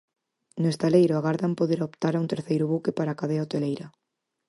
No 0.61 0.67
estaleiro 0.73 1.13
agardan 1.17 1.53
poder 1.59 1.79
optar 1.89 2.13
a 2.15 2.21
un 2.23 2.29
terceiro 2.33 2.65
buque 2.73 2.91
para 2.97 3.09
a 3.11 3.19
cadea 3.19 3.43
hoteleira. 3.45 3.85